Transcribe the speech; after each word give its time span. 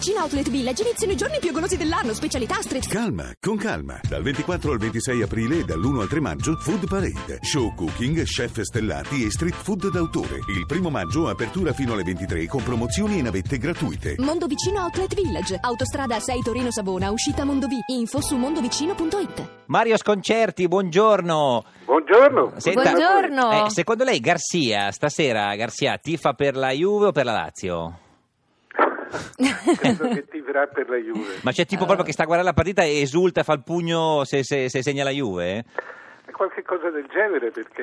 vicino 0.00 0.20
Outlet 0.22 0.48
Village 0.48 0.82
iniziano 0.82 1.12
i 1.12 1.16
giorni 1.16 1.38
più 1.40 1.52
golosi 1.52 1.76
dell'anno, 1.76 2.14
specialità 2.14 2.54
street 2.62 2.88
Calma, 2.88 3.30
con 3.38 3.58
calma. 3.58 4.00
Dal 4.08 4.22
24 4.22 4.72
al 4.72 4.78
26 4.78 5.20
aprile 5.22 5.58
e 5.58 5.64
dall'1 5.64 6.00
al 6.00 6.08
3 6.08 6.20
maggio, 6.20 6.56
Food 6.56 6.88
Parade. 6.88 7.38
Show 7.42 7.74
cooking, 7.74 8.22
chef 8.22 8.60
stellati 8.62 9.26
e 9.26 9.30
street 9.30 9.54
food 9.54 9.90
d'autore. 9.90 10.36
Il 10.48 10.64
primo 10.66 10.88
maggio, 10.88 11.28
apertura 11.28 11.74
fino 11.74 11.92
alle 11.92 12.02
23 12.02 12.46
con 12.46 12.62
promozioni 12.62 13.18
e 13.18 13.22
navette 13.22 13.58
gratuite. 13.58 14.14
Mondo 14.20 14.46
Vicino 14.46 14.80
Outlet 14.80 15.14
Village. 15.14 15.58
Autostrada 15.60 16.18
6 16.18 16.40
Torino 16.40 16.70
Savona, 16.70 17.10
uscita 17.10 17.44
Mondovì. 17.44 17.76
Info 17.88 18.22
su 18.22 18.36
mondovicino.it. 18.36 19.48
Mario 19.66 19.98
Sconcerti, 19.98 20.66
buongiorno. 20.66 21.62
Buongiorno. 21.84 22.52
Senta, 22.56 22.82
Buongiorno. 22.92 23.66
eh, 23.66 23.70
secondo 23.70 24.04
lei 24.04 24.20
Garcia, 24.20 24.90
stasera 24.92 25.54
Garcia 25.56 25.98
tifa 25.98 26.32
per 26.32 26.56
la 26.56 26.70
Juve 26.70 27.08
o 27.08 27.12
per 27.12 27.26
la 27.26 27.32
Lazio? 27.32 27.98
Credo 29.76 30.08
che 30.08 30.24
tiferà 30.30 30.66
per 30.66 30.88
la 30.88 30.96
Juve. 30.96 31.38
Ma 31.42 31.52
c'è 31.52 31.66
tipo 31.66 31.84
proprio 31.84 32.04
che 32.04 32.12
sta 32.12 32.22
a 32.22 32.26
guardare 32.26 32.48
la 32.48 32.54
partita 32.54 32.82
e 32.82 33.00
esulta, 33.00 33.42
fa 33.42 33.54
il 33.54 33.62
pugno 33.62 34.24
se, 34.24 34.42
se- 34.44 34.68
se 34.68 34.82
segna 34.82 35.04
la 35.04 35.10
Juve? 35.10 35.64
Qualche 36.32 36.62
cosa 36.62 36.88
del 36.90 37.06
genere 37.12 37.50
perché 37.50 37.82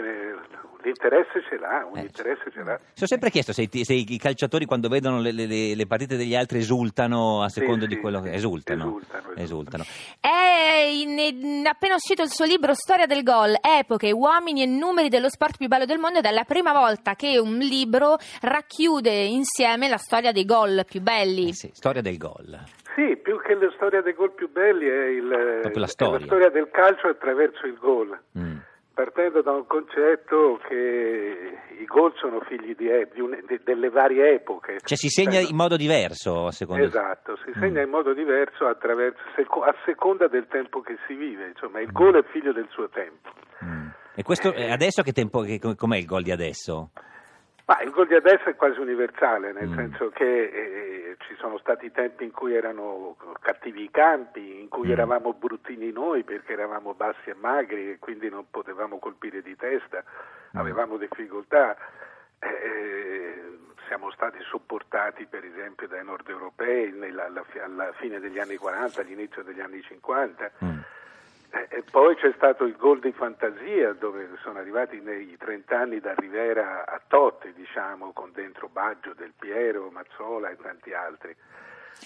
l'interesse 0.83 1.43
ce 1.47 1.57
l'ha, 1.59 1.85
un 1.91 1.97
Eh, 1.97 2.01
interesse 2.01 2.49
ce 2.51 2.63
l'ha. 2.63 2.79
Ci 2.93 3.03
ho 3.03 3.07
sempre 3.07 3.29
chiesto 3.29 3.53
se, 3.53 3.67
i 3.69 3.83
se 3.83 3.93
i 3.93 4.17
calciatori 4.17 4.65
quando 4.65 4.87
vedono 4.89 5.19
le, 5.21 5.31
le- 5.31 5.75
le 5.75 5.85
partite 5.87 6.15
degli 6.17 6.35
altri 6.35 6.59
esultano 6.59 7.43
a 7.43 7.49
secondo 7.49 7.81
Sì, 7.83 7.87
di 7.89 7.95
sì, 7.95 8.01
quello 8.01 8.19
che 8.21 8.33
esultano. 8.33 8.83
esultano, 8.85 9.33
esultano. 9.35 9.43
Esultano. 9.43 9.83
È 10.19 10.85
in- 10.89 11.67
appena 11.67 11.95
uscito 11.95 12.23
il 12.23 12.31
suo 12.31 12.45
libro 12.45 12.73
Storia 12.73 13.05
del 13.05 13.21
gol, 13.23 13.55
epoche, 13.61 14.11
uomini 14.11 14.63
e 14.63 14.65
numeri 14.65 15.09
dello 15.09 15.29
sport 15.29 15.57
più 15.57 15.67
bello 15.67 15.85
del 15.85 15.99
mondo 15.99 16.19
ed 16.19 16.25
è 16.25 16.31
la 16.31 16.43
prima 16.45 16.71
volta 16.73 17.15
che 17.15 17.37
un 17.37 17.57
libro 17.59 18.17
racchiude 18.41 19.11
insieme 19.25 19.87
la 19.87 19.97
storia 19.97 20.31
dei 20.31 20.45
gol 20.45 20.83
più 20.87 21.01
belli. 21.01 21.49
Eh 21.49 21.53
sì, 21.53 21.69
storia 21.73 22.01
del 22.01 22.17
gol. 22.17 22.57
Sì, 22.97 23.15
più 23.17 23.39
che 23.43 23.53
la 23.53 23.69
storia 23.75 24.01
dei 24.01 24.13
gol 24.13 24.31
più 24.33 24.49
belli 24.51 24.87
è, 24.87 25.05
il- 25.05 25.59
Proprio 25.61 25.79
la 25.81 25.85
è 25.85 25.89
storia. 25.89 26.49
del 26.49 26.69
calcio 26.71 27.07
attraverso 27.09 27.67
il 27.67 27.77
gol. 27.77 28.17
Mm. 28.39 28.55
Partendo 28.95 29.43
da 29.43 29.51
un 29.51 29.67
concetto 29.67 30.59
che 30.67 31.57
i 31.79 31.85
gol 31.85 32.11
sono 32.15 32.39
figli 32.41 32.73
di, 32.75 32.87
di 33.13 33.21
un- 33.21 33.37
di- 33.47 33.59
delle 33.63 33.89
varie 33.91 34.33
epoche. 34.33 34.77
Cioè 34.83 34.97
si 34.97 35.09
segna 35.09 35.37
in 35.39 35.55
modo 35.55 35.75
diverso 35.77 36.47
a 36.47 36.51
seconda 36.51 36.83
Esatto, 36.85 37.37
si 37.45 37.51
Mm. 37.55 37.61
segna 37.61 37.81
in 37.83 37.89
modo 37.89 38.13
diverso 38.15 38.65
a 38.65 38.75
seconda 39.85 40.27
del 40.27 40.47
tempo 40.47 40.81
che 40.81 40.97
si 41.05 41.13
vive. 41.13 41.49
Insomma, 41.49 41.79
il 41.81 41.91
gol 41.91 42.15
è 42.15 42.23
figlio 42.31 42.51
del 42.51 42.67
suo 42.71 42.89
tempo. 42.89 43.29
Mm. 43.63 43.89
E 44.15 44.23
questo 44.23 44.51
eh, 44.51 44.71
adesso 44.71 45.03
che 45.03 45.11
tempo, 45.11 45.41
che, 45.41 45.59
com'è 45.59 45.97
il 45.97 46.05
gol 46.07 46.23
di 46.23 46.31
adesso? 46.31 46.89
Ma 47.69 47.81
il 47.81 47.89
gol 47.91 48.07
di 48.07 48.13
adesso 48.15 48.45
è 48.45 48.55
quasi 48.55 48.79
universale, 48.79 49.51
nel 49.51 49.67
Mm. 49.67 49.75
senso 49.75 50.09
che 50.11 50.23
eh, 50.43 51.17
ci 51.27 51.35
sono 51.35 51.57
stati 51.57 51.91
tempi 51.91 52.23
in 52.23 52.31
cui 52.31 52.55
erano 52.55 53.17
cattivi 53.41 53.83
i 53.83 53.91
campi, 53.91 54.61
in 54.61 54.69
cui 54.69 54.87
Mm. 54.87 54.91
eravamo 54.91 55.33
bruttini 55.33 55.91
noi 55.91 56.23
perché 56.23 56.53
eravamo 56.53 56.93
bassi 56.93 57.29
e 57.29 57.33
magri 57.33 57.91
e 57.91 57.99
quindi 57.99 58.29
non 58.29 58.45
potevamo 58.49 58.99
colpire 58.99 59.41
di 59.41 59.53
testa, 59.57 60.01
Mm. 60.55 60.59
avevamo 60.59 60.95
difficoltà. 60.95 61.75
Eh, 62.39 63.57
siamo 63.87 64.11
stati 64.11 64.37
sopportati 64.43 65.25
per 65.25 65.43
esempio 65.43 65.87
dai 65.89 66.05
nord 66.05 66.29
europei 66.29 66.91
nella- 66.93 67.25
alla, 67.25 67.43
alla 67.63 67.91
fine 67.97 68.19
degli 68.21 68.39
anni 68.39 68.55
40, 68.55 69.01
all'inizio 69.01 69.43
degli 69.43 69.59
anni 69.59 69.81
50. 69.81 70.51
Eh, 71.51 71.67
E 71.77 71.83
poi 71.89 72.15
c'è 72.15 72.31
stato 72.35 72.65
il 72.65 72.75
gol 72.75 72.99
di 72.99 73.11
fantasia 73.11 73.93
dove 73.93 74.27
sono 74.43 74.59
arrivati 74.59 74.99
nei 74.99 75.35
30 75.37 75.77
anni 75.79 75.99
da 75.99 76.13
Rivera 76.15 76.85
a 76.85 76.99
Totti, 77.07 77.53
diciamo, 77.53 78.11
con 78.13 78.31
dentro 78.33 78.67
Baggio, 78.67 79.13
Del 79.15 79.33
Piero, 79.37 79.89
Mazzola 79.91 80.49
e 80.49 80.57
tanti 80.61 80.93
altri. 80.93 81.35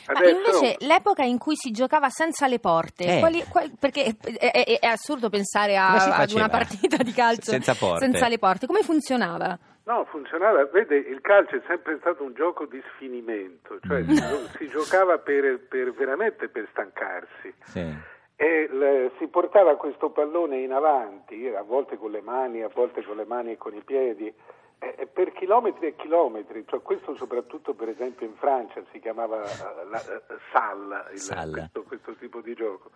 Ma 0.08 0.14
Adesso- 0.20 0.36
invece 0.58 0.86
l'epoca 0.86 1.23
in 1.23 1.38
cui 1.38 1.56
si 1.56 1.72
giocava 1.72 2.09
senza 2.09 2.48
le 2.48 2.59
porte, 2.59 3.03
Eh. 3.16 3.20
quali- 3.20 3.44
quali- 3.50 3.73
perché 3.78 4.16
è, 4.38 4.52
è- 4.52 4.80
è 4.80 4.86
assurdo 4.88 5.30
pensare 5.30 5.76
a- 5.76 5.94
ad 6.16 6.31
una 6.31 6.48
partita 6.48 6.98
di 7.03 7.11
calcio 7.11 7.52
Senza 7.52 7.73
porte. 7.76 8.05
senza 8.05 8.27
le 8.30 8.38
porte, 8.39 8.67
come 8.67 8.83
funzionava? 8.83 9.58
No, 9.83 10.05
funzionava, 10.05 10.64
vede, 10.67 10.95
il 10.95 11.20
calcio 11.21 11.55
è 11.58 11.61
sempre 11.67 11.98
stato 11.99 12.23
un 12.23 12.33
gioco 12.33 12.65
di 12.67 12.82
sfinimento, 12.94 13.80
cioè 13.86 14.02
Mm. 14.04 14.10
si, 14.11 14.48
si 14.58 14.67
giocava 14.70 15.17
per, 15.17 15.60
per- 15.67 15.92
veramente 15.94 16.48
per 16.48 16.67
stancarsi. 16.71 17.54
Sì. 17.65 17.94
E 18.43 18.61
il- 18.71 19.11
si 19.19 19.27
portava 19.27 19.75
questo 19.77 20.09
pallone 20.09 20.57
in 20.61 20.71
avanti, 20.71 21.47
a 21.47 21.61
volte 21.61 21.95
con 21.97 22.09
le 22.09 22.21
mani, 22.21 22.63
a 22.63 22.69
volte 22.73 23.03
con 23.03 23.15
le 23.15 23.25
mani 23.25 23.52
e 23.52 23.57
con 23.57 23.75
i 23.75 23.83
piedi, 23.85 24.33
eh, 24.79 25.07
per 25.13 25.31
chilometri 25.33 25.85
e 25.85 25.95
chilometri. 25.95 26.65
Cioè, 26.67 26.81
questo 26.81 27.15
soprattutto 27.15 27.75
per 27.75 27.89
esempio 27.89 28.25
in 28.25 28.33
Francia 28.33 28.81
si 28.91 28.99
chiamava 28.99 29.43
eh, 29.43 29.87
la, 29.91 29.99
eh, 29.99 30.21
Sal, 30.52 31.09
il- 31.11 31.19
Sal. 31.19 31.52
Questo, 31.52 31.83
questo 31.83 32.13
tipo 32.13 32.41
di 32.41 32.55
gioco. 32.55 32.89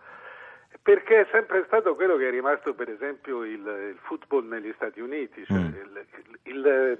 Perché 0.82 1.20
è 1.20 1.26
sempre 1.30 1.62
stato 1.66 1.94
quello 1.94 2.16
che 2.16 2.26
è 2.26 2.30
rimasto 2.30 2.74
per 2.74 2.90
esempio 2.90 3.44
il, 3.44 3.60
il 3.60 3.98
football 4.02 4.48
negli 4.48 4.72
Stati 4.74 5.00
Uniti, 5.00 5.44
cioè 5.44 5.58
Mm. 5.58 5.74
il- 6.42 6.98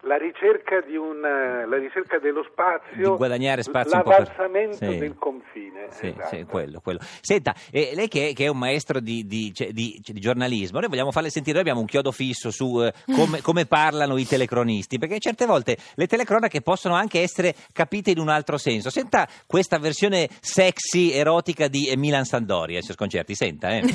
la, 0.00 0.16
ricerca 0.16 0.80
di 0.80 0.96
un, 0.96 1.20
la 1.20 1.76
ricerca 1.76 2.18
dello 2.18 2.42
spazio, 2.44 3.10
Di 3.10 3.16
guadagnare 3.16 3.62
spazio 3.62 3.96
l'avvalsamento 3.96 4.76
sì. 4.76 4.98
del 4.98 5.16
confine. 5.18 5.65
Sì, 5.90 6.06
esatto. 6.08 6.36
sì, 6.36 6.44
quello, 6.44 6.80
quello. 6.80 6.98
Senta, 7.20 7.54
eh, 7.70 7.92
lei 7.94 8.08
che, 8.08 8.32
che 8.34 8.44
è 8.44 8.48
un 8.48 8.58
maestro 8.58 9.00
di, 9.00 9.26
di- 9.26 9.52
cioè, 9.54 9.72
di- 9.72 10.00
cioè, 10.02 10.14
di 10.14 10.20
giornalismo, 10.20 10.78
noi 10.80 10.88
vogliamo 10.88 11.12
farle 11.12 11.30
sentire, 11.30 11.52
noi 11.54 11.62
abbiamo 11.62 11.80
un 11.80 11.86
chiodo 11.86 12.12
fisso 12.12 12.50
su 12.50 12.82
eh, 12.82 12.92
come, 13.14 13.40
come 13.40 13.66
parlano 13.66 14.16
i 14.16 14.26
telecronisti, 14.26 14.98
perché 14.98 15.18
certe 15.18 15.46
volte 15.46 15.76
le 15.94 16.06
telecronache 16.06 16.60
possono 16.62 16.94
anche 16.94 17.20
essere 17.20 17.54
capite 17.72 18.10
in 18.10 18.18
un 18.18 18.28
altro 18.28 18.58
senso. 18.58 18.90
Senta 18.90 19.28
questa 19.46 19.78
versione 19.78 20.28
sexy, 20.40 21.10
erotica 21.10 21.68
di 21.68 21.88
eh, 21.88 21.96
Milan 21.96 22.24
Sandoria, 22.24 22.80
signor 22.80 22.96
Sconcerti, 22.96 23.34
senta, 23.34 23.70
eh. 23.70 23.82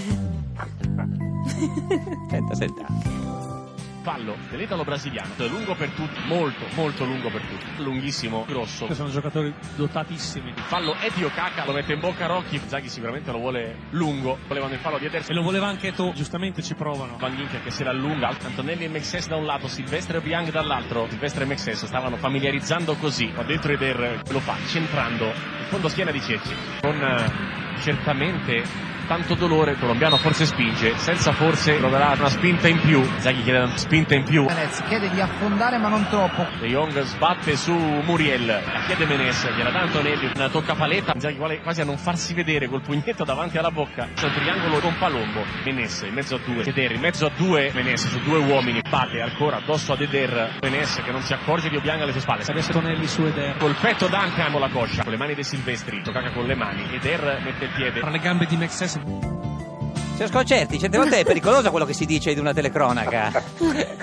senta, 2.29 2.55
senta. 2.55 3.20
Fallo 4.01 4.35
dell'italo 4.49 4.83
brasiliano, 4.83 5.29
è 5.37 5.47
lungo 5.47 5.75
per 5.75 5.89
tutti, 5.89 6.19
molto, 6.25 6.65
molto 6.73 7.05
lungo 7.05 7.29
per 7.29 7.41
tutti, 7.41 7.83
lunghissimo, 7.83 8.45
grosso. 8.47 8.91
Sono 8.93 9.09
giocatori 9.09 9.53
dotatissimi 9.75 10.53
fallo 10.71 10.95
è 10.95 11.09
di 11.13 11.23
Okaka, 11.23 11.65
lo 11.65 11.73
mette 11.73 11.93
in 11.93 11.99
bocca 11.99 12.23
a 12.23 12.27
Rocchi, 12.27 12.59
Zaghi 12.65 12.89
sicuramente 12.89 13.31
lo 13.31 13.37
vuole 13.37 13.75
lungo, 13.91 14.39
volevano 14.47 14.73
il 14.73 14.79
fallo 14.79 14.97
di 14.97 15.05
Ederson. 15.05 15.35
e 15.35 15.37
lo 15.37 15.43
voleva 15.43 15.67
anche 15.67 15.91
tu, 15.91 16.13
giustamente 16.13 16.63
ci 16.63 16.73
provano. 16.73 17.17
Van 17.17 17.35
Ginkel 17.35 17.61
che 17.61 17.69
si 17.69 17.83
rallunga, 17.83 18.29
Antonelli 18.43 18.85
e 18.85 18.87
Mexes 18.87 19.27
da 19.27 19.35
un 19.35 19.45
lato, 19.45 19.67
Silvestre 19.67 20.17
e 20.17 20.21
Biang 20.21 20.49
dall'altro, 20.49 21.07
Silvestre 21.09 21.43
e 21.43 21.47
Mexes 21.47 21.85
stavano 21.85 22.15
familiarizzando 22.15 22.95
così, 22.95 23.31
ma 23.35 23.43
dentro 23.43 23.71
Eder 23.71 24.21
lo 24.29 24.39
fa, 24.39 24.55
centrando. 24.65 25.27
Il 25.27 25.65
fondo 25.67 25.89
schiena 25.89 26.11
di 26.11 26.21
Cecci, 26.21 26.55
con 26.81 26.95
eh, 26.95 27.79
certamente 27.81 28.63
tanto 29.11 29.35
dolore, 29.35 29.71
il 29.71 29.77
colombiano 29.77 30.15
forse 30.15 30.45
spinge, 30.45 30.95
senza 30.95 31.33
forse 31.33 31.77
troverà 31.77 32.13
una 32.17 32.29
spinta 32.29 32.69
in 32.69 32.79
più, 32.79 33.03
Zaghi 33.17 33.43
chiede 33.43 33.59
una 33.59 33.75
spinta 33.75 34.15
in 34.15 34.23
più, 34.23 34.45
Menez 34.45 34.81
chiede 34.87 35.09
di 35.09 35.19
affondare 35.19 35.77
ma 35.77 35.89
non 35.89 36.07
troppo. 36.07 36.47
De 36.57 36.67
Jong 36.67 36.97
sbatte 37.01 37.57
su 37.57 37.73
Muriel, 37.73 38.45
la 38.45 38.83
chiede 38.85 39.05
Menes, 39.05 39.53
gliela 39.53 39.69
dà 39.69 39.81
Antonelli, 39.81 40.31
una 40.33 40.47
tocca 40.47 40.75
paletta, 40.75 41.13
vuole 41.35 41.59
quasi 41.59 41.81
a 41.81 41.83
non 41.83 41.97
farsi 41.97 42.33
vedere 42.33 42.69
col 42.69 42.79
pugnetto 42.79 43.25
davanti 43.25 43.57
alla 43.57 43.69
bocca, 43.69 44.07
c'è 44.15 44.27
un 44.27 44.31
triangolo 44.31 44.79
con 44.79 44.95
Palombo, 44.97 45.43
Menes 45.65 46.03
in 46.03 46.13
mezzo 46.13 46.35
a 46.35 46.39
due, 46.45 46.63
Eder 46.63 46.93
in 46.93 47.01
mezzo 47.01 47.25
a 47.25 47.31
due, 47.35 47.69
Menes 47.73 48.07
su 48.07 48.19
due 48.21 48.37
uomini, 48.37 48.81
batte 48.89 49.19
ancora 49.19 49.57
addosso 49.57 49.91
ad 49.91 49.99
Eder, 49.99 50.59
Menes 50.61 51.01
che 51.03 51.11
non 51.11 51.21
si 51.21 51.33
accorge 51.33 51.67
di 51.67 51.75
Obiang 51.75 51.99
alle 52.01 52.13
sue 52.13 52.21
spalle, 52.21 52.43
Adesso 52.47 52.71
Tonelli 52.71 53.07
su 53.07 53.25
Eder. 53.25 53.57
col 53.57 53.75
petto 53.75 54.07
Duncan 54.07 54.53
con 54.53 54.61
la 54.61 54.69
coscia, 54.69 55.03
con 55.03 55.11
le 55.11 55.17
mani 55.17 55.33
dei 55.33 55.43
Silvestri, 55.43 56.01
Toccaca 56.01 56.31
con 56.31 56.45
le 56.45 56.55
mani, 56.55 56.87
Eder 56.93 57.41
mette 57.43 57.65
il 57.65 57.71
piede, 57.71 57.99
Tra 57.99 58.09
le 58.09 58.19
gambe 58.19 58.45
di 58.45 58.55
Mexes. 58.55 58.99
Signor 59.03 60.35
Sconcerti, 60.35 60.77
certe 60.77 60.97
volte 60.99 61.19
è 61.21 61.23
pericoloso 61.25 61.71
quello 61.71 61.85
che 61.85 61.93
si 61.93 62.05
dice 62.05 62.31
di 62.35 62.39
una 62.39 62.53
telecronaca. 62.53 63.31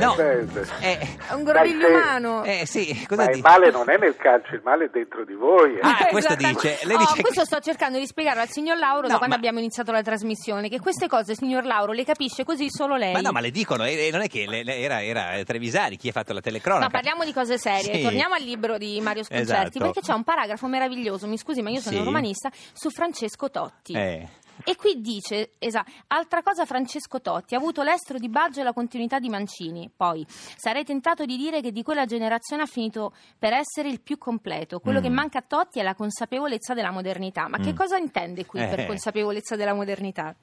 No, 0.00 0.16
Eh, 0.16 0.46
eh, 0.80 0.98
È 1.28 1.32
un 1.34 1.44
groviglio 1.44 1.86
umano. 1.88 2.42
eh, 2.42 2.64
sì, 2.66 2.88
Ma 2.92 3.06
cosa 3.06 3.22
il 3.24 3.36
dice? 3.36 3.40
male 3.42 3.70
non 3.70 3.88
è 3.90 3.96
nel 3.98 4.16
calcio, 4.16 4.54
il 4.54 4.62
male 4.64 4.86
è 4.86 4.88
dentro 4.90 5.24
di 5.24 5.34
voi. 5.34 5.74
eh. 5.76 5.80
Ah, 5.82 6.06
questo 6.10 6.32
Esattamente. 6.32 6.70
dice. 6.70 6.86
Lei 6.86 6.96
Oh, 6.96 6.98
dice 7.00 7.12
che- 7.14 7.22
questo 7.22 7.44
sto 7.44 7.60
cercando 7.60 7.98
di 7.98 8.06
spiegare 8.06 8.40
al 8.40 8.48
signor 8.48 8.78
Lauro 8.78 9.02
da 9.06 9.12
No, 9.12 9.18
quando 9.18 9.34
ma- 9.34 9.40
abbiamo 9.40 9.58
iniziato 9.60 9.92
la 9.92 10.02
trasmissione, 10.02 10.68
che 10.68 10.80
queste 10.80 11.06
cose, 11.06 11.34
signor 11.36 11.64
Lauro, 11.66 11.92
le 11.92 12.04
capisce 12.04 12.42
così 12.44 12.66
solo 12.70 12.96
lei. 12.96 13.12
Ma 13.12 13.20
no, 13.20 13.30
ma 13.30 13.40
le 13.40 13.50
dicono, 13.52 13.84
e 13.84 14.06
e 14.06 14.10
non 14.10 14.22
è 14.22 14.28
che 14.28 14.46
le- 14.48 14.64
le- 14.64 14.78
era, 14.78 15.04
era 15.04 15.44
Trevisani 15.44 15.96
chi 15.96 16.08
ha 16.08 16.12
fatto 16.12 16.32
la 16.32 16.40
telecronaca. 16.40 16.84
No, 16.86 16.90
parliamo 16.90 17.24
di 17.24 17.32
cose 17.32 17.58
serie. 17.58 17.94
Sì. 17.96 18.02
Torniamo 18.02 18.34
al 18.34 18.42
libro 18.42 18.76
di 18.78 18.98
Mario 19.00 19.22
Sconcerti, 19.22 19.52
Esatto. 19.52 19.78
perché 19.78 20.00
c'è 20.00 20.14
un 20.14 20.24
paragrafo 20.24 20.66
meraviglioso, 20.66 21.26
mi 21.28 21.38
scusi, 21.38 21.62
ma 21.62 21.70
io 21.70 21.80
sono 21.80 21.98
Sì. 21.98 22.02
romanista, 22.04 22.50
su 22.72 22.90
Francesco 22.90 23.50
Totti. 23.50 23.92
Eh. 23.92 24.28
E 24.64 24.76
qui 24.76 25.00
dice, 25.00 25.50
esatto, 25.58 25.90
altra 26.08 26.42
cosa 26.42 26.64
Francesco 26.64 27.20
Totti, 27.20 27.54
ha 27.54 27.58
avuto 27.58 27.82
l'estro 27.82 28.18
di 28.18 28.28
Baggio 28.28 28.60
e 28.60 28.64
la 28.64 28.72
continuità 28.72 29.18
di 29.18 29.28
Mancini. 29.28 29.90
Poi, 29.94 30.24
sarei 30.28 30.84
tentato 30.84 31.24
di 31.24 31.36
dire 31.36 31.60
che 31.60 31.72
di 31.72 31.82
quella 31.82 32.04
generazione 32.04 32.62
ha 32.62 32.66
finito 32.66 33.12
per 33.38 33.52
essere 33.52 33.88
il 33.88 34.00
più 34.00 34.18
completo. 34.18 34.78
Quello 34.80 35.00
Mm. 35.00 35.02
che 35.02 35.08
manca 35.10 35.38
a 35.38 35.44
Totti 35.46 35.80
è 35.80 35.82
la 35.82 35.94
consapevolezza 35.94 36.74
della 36.74 36.90
modernità. 36.90 37.48
Ma 37.48 37.58
che 37.58 37.72
Mm. 37.72 37.76
cosa 37.76 37.96
intende 37.96 38.46
qui 38.46 38.60
Eh. 38.60 38.68
per 38.68 38.86
consapevolezza 38.86 39.56
della 39.56 39.74
modernità? 39.74 40.34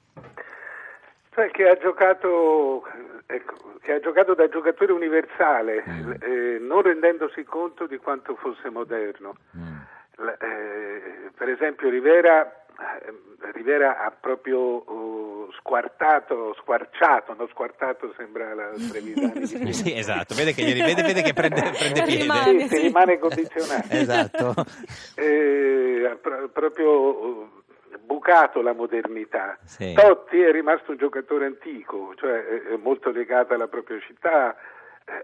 Cioè 1.34 1.50
che 1.52 1.68
ha 1.68 1.76
giocato, 1.78 2.84
ecco, 3.26 3.78
che 3.80 3.92
ha 3.92 4.00
giocato 4.00 4.34
da 4.34 4.48
giocatore 4.48 4.92
universale, 4.92 5.84
Mm. 5.86 6.10
eh, 6.20 6.58
non 6.60 6.82
rendendosi 6.82 7.44
conto 7.44 7.86
di 7.86 7.96
quanto 7.98 8.34
fosse 8.36 8.68
moderno. 8.70 9.36
Mm. 9.56 9.76
L- 10.16 10.36
eh, 10.40 11.50
esempio 11.52 11.88
Rivera, 11.88 12.44
eh, 12.44 13.12
Rivera 13.52 14.04
ha 14.04 14.10
proprio 14.10 14.58
oh, 14.58 15.52
squartato, 15.58 16.54
squarciato, 16.60 17.34
no 17.38 17.46
squartato 17.48 18.12
sembra 18.16 18.54
la 18.54 18.70
Trevisani. 18.90 19.72
Sì, 19.72 19.96
esatto, 19.96 20.34
vede 20.34 20.52
che, 20.52 20.62
gli- 20.62 20.82
vede, 20.82 21.02
vede 21.02 21.22
che 21.22 21.32
prende, 21.32 21.60
prende 21.76 22.02
piede. 22.02 22.22
Rimane. 22.22 22.60
Sì, 22.60 22.68
si 22.68 22.76
sì. 22.76 22.82
rimane 22.82 23.18
condizionato. 23.18 23.86
Esatto. 23.90 24.54
Eh, 25.16 26.08
ha 26.10 26.16
pro- 26.16 26.48
proprio 26.48 26.90
oh, 26.90 27.62
bucato 28.04 28.60
la 28.62 28.72
modernità. 28.72 29.58
Sì. 29.64 29.92
Totti 29.94 30.40
è 30.40 30.50
rimasto 30.52 30.92
un 30.92 30.96
giocatore 30.96 31.46
antico, 31.46 32.14
cioè 32.16 32.44
è- 32.44 32.62
è 32.74 32.76
molto 32.76 33.10
legato 33.10 33.54
alla 33.54 33.66
propria 33.66 33.98
città, 34.00 34.54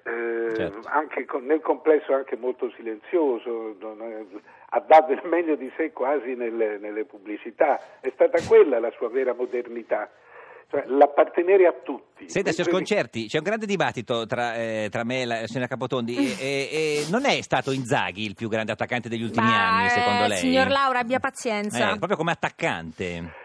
eh, 0.04 0.54
Certo. 0.56 0.80
anche 0.84 1.24
con- 1.24 1.44
nel 1.44 1.60
complesso 1.60 2.14
anche 2.14 2.36
molto 2.36 2.70
silenzioso, 2.76 3.76
non 3.80 4.00
è- 4.02 4.24
ha 4.70 4.80
dato 4.80 5.12
il 5.12 5.20
meglio 5.24 5.54
di 5.56 5.70
sé 5.76 5.92
quasi 5.92 6.34
nelle, 6.34 6.78
nelle 6.78 7.04
pubblicità, 7.04 7.78
è 8.00 8.10
stata 8.14 8.40
quella 8.46 8.78
la 8.80 8.90
sua 8.96 9.08
vera 9.08 9.34
modernità, 9.34 10.10
cioè 10.70 10.84
l'appartenere 10.86 11.66
a 11.66 11.72
tutti. 11.72 12.28
Senta, 12.28 12.50
signor 12.50 12.72
Mentre- 12.72 12.72
Concerti, 12.72 13.26
c'è 13.28 13.36
un 13.38 13.44
grande 13.44 13.66
dibattito 13.66 14.26
tra, 14.26 14.54
eh, 14.56 14.88
tra 14.90 15.04
me 15.04 15.22
e 15.22 15.24
la 15.26 15.46
signora 15.46 15.66
Capotondi. 15.68 16.16
E, 16.16 16.36
e- 16.40 16.68
e 16.72 17.04
non 17.10 17.24
è 17.26 17.40
stato 17.42 17.70
Inzaghi 17.70 18.24
il 18.24 18.34
più 18.34 18.48
grande 18.48 18.72
attaccante 18.72 19.08
degli 19.08 19.22
ultimi 19.22 19.46
Ma, 19.46 19.76
anni, 19.78 19.88
secondo 19.90 20.24
eh, 20.24 20.28
lei? 20.28 20.38
Signor 20.38 20.68
Laura, 20.68 20.98
abbia 21.00 21.20
pazienza. 21.20 21.92
Eh, 21.92 21.96
proprio 21.98 22.16
come 22.16 22.32
attaccante. 22.32 23.42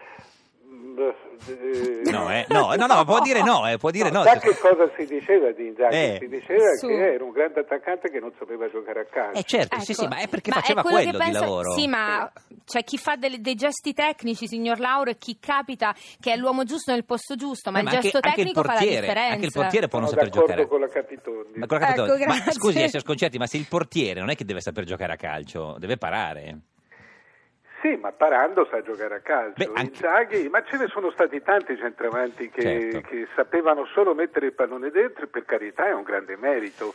Eh, 1.46 2.10
No, 2.10 2.30
eh, 2.30 2.44
no, 2.48 2.74
no, 2.76 2.86
no, 2.86 3.04
può 3.04 3.20
dire 3.20 3.42
no, 3.42 3.66
eh, 3.68 3.76
può 3.78 3.90
dire 3.90 4.10
no. 4.10 4.22
Sa 4.24 4.36
che 4.38 4.56
cosa 4.58 4.90
si 4.96 5.06
diceva 5.06 5.50
di 5.52 5.68
Inzaghi? 5.68 5.94
Eh. 5.96 6.16
Si 6.20 6.28
diceva 6.28 6.74
Su. 6.76 6.86
che 6.88 7.12
era 7.14 7.24
un 7.24 7.30
grande 7.30 7.60
attaccante 7.60 8.10
che 8.10 8.18
non 8.20 8.32
sapeva 8.38 8.68
giocare 8.70 9.00
a 9.00 9.04
calcio. 9.04 9.38
Eh 9.38 9.42
certo, 9.44 9.80
sì, 9.80 9.92
Ecco. 9.92 10.02
sì, 10.02 10.08
ma 10.08 10.16
è 10.18 10.28
perché 10.28 10.50
Ma 10.50 10.56
faceva 10.60 10.82
quello 10.82 10.96
quello 10.98 11.10
che 11.12 11.16
di 11.18 11.24
pensa- 11.24 11.40
lavoro. 11.40 11.72
Sì, 11.72 11.86
ma 11.86 12.32
c'è 12.64 12.82
chi 12.84 12.98
fa 12.98 13.16
delle- 13.16 13.40
dei 13.40 13.54
gesti 13.54 13.92
tecnici, 13.92 14.46
signor 14.46 14.78
Lauro, 14.80 15.10
e 15.10 15.16
chi 15.18 15.38
capita 15.40 15.94
che 16.20 16.32
è 16.32 16.36
l'uomo 16.36 16.64
giusto 16.64 16.92
nel 16.92 17.04
posto 17.04 17.36
giusto, 17.36 17.70
ma 17.70 17.78
Eh, 17.78 17.80
il 17.82 17.86
ma 17.86 17.90
anche- 17.94 18.02
gesto 18.10 18.16
anche 18.22 18.28
il 18.40 18.46
tecnico 18.46 18.60
fa 18.62 18.66
la 18.66 18.78
portiere, 18.78 19.00
differenza. 19.06 19.32
Anche 19.34 19.46
il 19.46 19.52
portiere 19.52 19.88
può 19.88 19.98
non 19.98 20.08
Sono 20.08 20.20
saper 20.20 20.34
giocare. 20.34 20.66
con 20.66 20.80
la 20.80 20.88
Capitondi. 20.88 21.58
Ma, 21.58 21.66
con 21.66 21.78
la 21.78 21.88
Ecco. 21.90 22.24
Ma 22.26 22.52
scusi, 22.52 22.82
eh, 22.82 22.88
signor 22.88 23.04
Concerti, 23.04 23.38
ma 23.38 23.46
se 23.46 23.56
il 23.56 23.66
portiere 23.68 24.20
non 24.20 24.30
è 24.30 24.34
che 24.36 24.44
deve 24.44 24.60
saper 24.60 24.84
giocare 24.84 25.12
a 25.12 25.16
calcio, 25.16 25.76
deve 25.78 25.96
parare. 25.96 26.58
Sì, 27.80 27.96
ma 27.96 28.12
parando 28.12 28.66
sa 28.70 28.82
giocare 28.82 29.14
a 29.16 29.20
calcio. 29.20 29.54
Beh, 29.56 29.70
anche- 29.74 29.82
Inzaghi, 29.82 30.48
ma 30.50 30.62
ce 30.64 30.76
ne 30.76 30.86
sono 30.88 31.10
stati 31.12 31.40
tanti 31.42 31.76
centravanti 31.78 32.50
che, 32.50 32.60
Certo. 32.90 33.00
che 33.08 33.26
sapevano 33.34 33.86
solo 33.86 34.14
mettere 34.14 34.46
il 34.46 34.52
pallone 34.52 34.90
dentro 34.90 35.26
per 35.28 35.44
carità 35.46 35.86
è 35.86 35.92
un 35.94 36.02
grande 36.02 36.36
merito. 36.36 36.94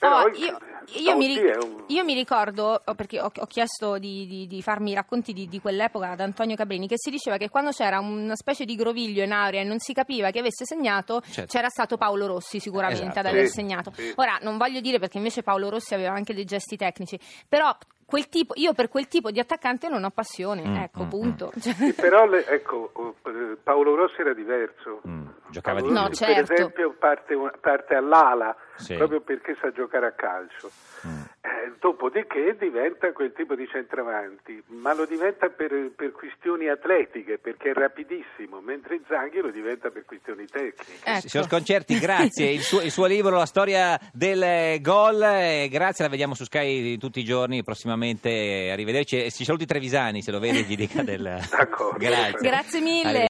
Oh, 0.00 0.28
io, 0.28 0.56
io 0.96 1.16
mi, 1.16 1.26
ri- 1.26 1.40
è 1.40 1.56
un- 1.56 1.84
io 1.88 2.04
mi 2.04 2.14
ricordo, 2.14 2.80
oh, 2.84 2.94
perché 2.94 3.20
ho, 3.20 3.30
ho 3.34 3.46
chiesto 3.46 3.98
di, 3.98 4.26
di- 4.26 4.46
di 4.46 4.62
farmi 4.62 4.90
i 4.92 4.94
racconti 4.94 5.32
di, 5.32 5.48
di 5.48 5.60
quell'epoca 5.60 6.10
ad 6.10 6.20
Antonio 6.20 6.56
Cabrini, 6.56 6.86
che 6.88 6.96
si 6.96 7.10
diceva 7.10 7.36
che 7.36 7.48
quando 7.48 7.70
c'era 7.70 7.98
una 8.00 8.34
specie 8.36 8.64
di 8.64 8.74
groviglio 8.74 9.22
in 9.22 9.32
area 9.32 9.60
e 9.60 9.64
non 9.64 9.78
si 9.78 9.92
capiva 9.92 10.30
che 10.30 10.38
avesse 10.40 10.64
segnato, 10.64 11.20
Certo. 11.20 11.50
c'era 11.52 11.68
stato 11.68 11.96
Paolo 11.96 12.26
Rossi 12.26 12.58
sicuramente 12.60 13.04
Esatto. 13.04 13.18
ad 13.20 13.26
aver 13.26 13.46
Sì, 13.46 13.52
segnato. 13.52 13.92
sì. 13.94 14.12
Ora, 14.16 14.38
non 14.42 14.56
voglio 14.56 14.80
dire 14.80 14.98
perché 14.98 15.18
invece 15.18 15.42
Paolo 15.42 15.68
Rossi 15.70 15.94
aveva 15.94 16.12
anche 16.12 16.34
dei 16.34 16.44
gesti 16.44 16.76
tecnici, 16.76 17.18
però 17.48 17.76
quel 18.04 18.30
tipo, 18.30 18.54
io 18.56 18.72
per 18.72 18.88
quel 18.88 19.06
tipo 19.06 19.30
di 19.30 19.38
attaccante 19.38 19.88
non 19.88 20.02
ho 20.02 20.08
passione, 20.10 20.62
Mm, 20.66 20.76
ecco, 20.76 21.04
mm, 21.04 21.08
punto. 21.08 21.52
Cioè, 21.60 21.74
Sì, 21.74 21.92
però 21.92 22.24
le- 22.24 22.46
ecco, 22.46 22.90
oh, 22.94 23.14
Paolo 23.62 23.94
Rossi 23.94 24.20
era 24.22 24.32
diverso. 24.32 25.02
Mm, 25.06 25.26
giocava 25.50 25.80
Paolo 25.80 25.92
di 25.92 25.98
No, 26.00 26.06
Rossi, 26.08 26.24
certo. 26.24 26.42
Per 26.46 26.52
esempio 26.54 26.94
parte, 26.98 27.34
parte 27.60 27.94
all'ala 27.96 28.56
Sì. 28.76 28.94
proprio 28.94 29.20
perché 29.20 29.58
sa 29.60 29.70
giocare 29.72 30.06
a 30.06 30.12
calcio. 30.12 30.70
Mm. 31.06 31.22
Eh, 31.40 31.72
dopodiché 31.78 32.56
diventa 32.58 33.12
quel 33.12 33.32
tipo 33.32 33.54
di 33.54 33.68
centravanti, 33.70 34.62
ma 34.66 34.94
lo 34.94 35.06
diventa 35.06 35.48
per, 35.48 35.92
per 35.94 36.10
questioni 36.10 36.68
atletiche 36.68 37.38
perché 37.38 37.70
è 37.70 37.72
rapidissimo, 37.72 38.60
mentre 38.60 38.96
Inzaghi 38.96 39.40
lo 39.40 39.50
diventa 39.50 39.90
per 39.90 40.04
questioni 40.04 40.46
tecniche. 40.46 40.98
Ecco. 41.04 41.28
Signor 41.28 41.46
Concerti, 41.46 41.98
grazie. 41.98 42.50
Il 42.50 42.62
suo, 42.62 42.80
il 42.80 42.90
suo 42.90 43.06
libro, 43.06 43.36
La 43.36 43.46
storia 43.46 43.98
del 44.12 44.42
eh, 44.42 44.78
gol, 44.82 45.22
eh, 45.22 45.68
grazie, 45.70 46.04
la 46.04 46.10
vediamo 46.10 46.34
su 46.34 46.44
Sky 46.44 46.98
tutti 46.98 47.20
i 47.20 47.24
giorni, 47.24 47.62
prossimamente 47.62 48.70
arrivederci. 48.72 49.24
E 49.24 49.30
si 49.30 49.44
saluti 49.44 49.64
Trevisani, 49.64 50.22
se 50.22 50.32
lo 50.32 50.40
vede 50.40 50.62
gli 50.62 50.74
dica 50.74 51.02
del... 51.02 51.22
D'accordo. 51.48 51.98
Grazie. 51.98 52.48
Grazie 52.48 52.80
mille. 52.80 53.26